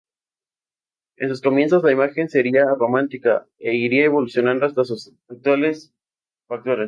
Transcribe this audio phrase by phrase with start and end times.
[1.17, 5.93] En sus comienzos, la imagen sería románica, e iría evolucionando hasta sus actuales
[6.47, 6.79] facturas.